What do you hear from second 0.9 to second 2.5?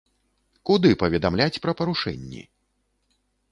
паведамляць пра парушэнні?